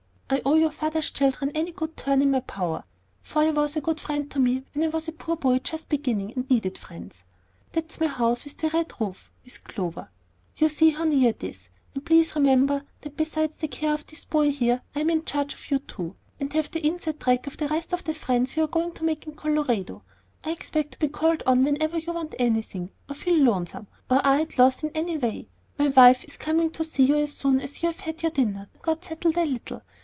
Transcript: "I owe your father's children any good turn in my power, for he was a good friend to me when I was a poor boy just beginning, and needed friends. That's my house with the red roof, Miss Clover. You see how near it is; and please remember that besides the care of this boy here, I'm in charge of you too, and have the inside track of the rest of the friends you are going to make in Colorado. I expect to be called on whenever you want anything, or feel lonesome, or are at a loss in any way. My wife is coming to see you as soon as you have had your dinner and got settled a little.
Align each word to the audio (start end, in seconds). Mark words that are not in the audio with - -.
"I 0.33 0.41
owe 0.45 0.55
your 0.55 0.71
father's 0.71 1.09
children 1.09 1.51
any 1.53 1.73
good 1.73 1.97
turn 1.97 2.21
in 2.21 2.31
my 2.31 2.39
power, 2.39 2.85
for 3.21 3.43
he 3.43 3.49
was 3.51 3.75
a 3.75 3.81
good 3.81 3.99
friend 3.99 4.31
to 4.31 4.39
me 4.39 4.63
when 4.71 4.85
I 4.85 4.87
was 4.87 5.09
a 5.09 5.11
poor 5.11 5.35
boy 5.35 5.59
just 5.59 5.89
beginning, 5.89 6.31
and 6.37 6.49
needed 6.49 6.77
friends. 6.77 7.25
That's 7.73 7.99
my 7.99 8.07
house 8.07 8.45
with 8.45 8.55
the 8.57 8.69
red 8.69 8.93
roof, 8.97 9.29
Miss 9.43 9.57
Clover. 9.57 10.09
You 10.55 10.69
see 10.69 10.91
how 10.91 11.03
near 11.03 11.31
it 11.31 11.43
is; 11.43 11.67
and 11.93 12.05
please 12.05 12.33
remember 12.33 12.85
that 13.01 13.17
besides 13.17 13.57
the 13.57 13.67
care 13.67 13.93
of 13.93 14.05
this 14.07 14.23
boy 14.23 14.51
here, 14.51 14.81
I'm 14.95 15.09
in 15.09 15.25
charge 15.25 15.53
of 15.53 15.69
you 15.69 15.79
too, 15.79 16.15
and 16.39 16.51
have 16.53 16.71
the 16.71 16.87
inside 16.87 17.19
track 17.19 17.45
of 17.45 17.57
the 17.57 17.67
rest 17.67 17.91
of 17.91 18.05
the 18.05 18.13
friends 18.13 18.55
you 18.55 18.63
are 18.63 18.67
going 18.67 18.93
to 18.93 19.03
make 19.03 19.27
in 19.27 19.35
Colorado. 19.35 20.01
I 20.45 20.51
expect 20.51 20.93
to 20.93 20.99
be 20.99 21.09
called 21.09 21.43
on 21.45 21.65
whenever 21.65 21.97
you 21.97 22.13
want 22.13 22.35
anything, 22.39 22.91
or 23.09 23.15
feel 23.15 23.35
lonesome, 23.43 23.87
or 24.09 24.25
are 24.25 24.39
at 24.39 24.57
a 24.57 24.61
loss 24.61 24.81
in 24.81 24.91
any 24.95 25.17
way. 25.17 25.49
My 25.77 25.89
wife 25.89 26.23
is 26.23 26.37
coming 26.37 26.69
to 26.71 26.85
see 26.85 27.03
you 27.03 27.17
as 27.17 27.33
soon 27.33 27.59
as 27.59 27.83
you 27.83 27.87
have 27.89 27.99
had 27.99 28.21
your 28.23 28.31
dinner 28.31 28.69
and 28.73 28.81
got 28.81 29.03
settled 29.03 29.35
a 29.37 29.43
little. 29.43 29.81